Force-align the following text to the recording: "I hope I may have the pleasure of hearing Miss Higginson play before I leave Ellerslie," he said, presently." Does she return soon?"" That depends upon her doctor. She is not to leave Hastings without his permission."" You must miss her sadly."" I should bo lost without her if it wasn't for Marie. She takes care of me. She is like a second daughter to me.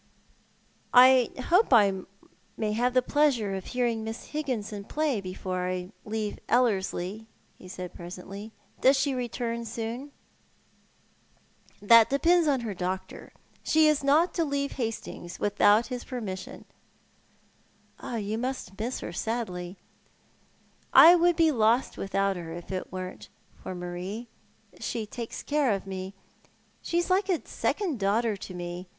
"I 0.95 1.29
hope 1.49 1.71
I 1.71 1.93
may 2.57 2.71
have 2.71 2.95
the 2.95 3.03
pleasure 3.03 3.53
of 3.53 3.65
hearing 3.67 4.03
Miss 4.03 4.25
Higginson 4.33 4.83
play 4.85 5.21
before 5.21 5.67
I 5.69 5.91
leave 6.05 6.39
Ellerslie," 6.49 7.27
he 7.59 7.67
said, 7.67 7.93
presently." 7.93 8.51
Does 8.81 8.97
she 8.97 9.13
return 9.13 9.63
soon?"" 9.63 10.11
That 11.83 12.09
depends 12.09 12.47
upon 12.47 12.61
her 12.61 12.73
doctor. 12.73 13.31
She 13.61 13.87
is 13.87 14.03
not 14.03 14.33
to 14.33 14.43
leave 14.43 14.71
Hastings 14.71 15.39
without 15.39 15.85
his 15.93 16.03
permission."" 16.03 16.65
You 18.03 18.39
must 18.39 18.79
miss 18.79 19.01
her 19.01 19.13
sadly."" 19.13 19.77
I 20.93 21.11
should 21.15 21.35
bo 21.35 21.53
lost 21.53 21.95
without 21.97 22.37
her 22.37 22.51
if 22.53 22.71
it 22.71 22.91
wasn't 22.91 23.29
for 23.53 23.75
Marie. 23.75 24.29
She 24.79 25.05
takes 25.05 25.43
care 25.43 25.71
of 25.71 25.85
me. 25.85 26.15
She 26.81 26.97
is 26.97 27.11
like 27.11 27.29
a 27.29 27.47
second 27.47 27.99
daughter 27.99 28.35
to 28.35 28.55
me. 28.55 28.87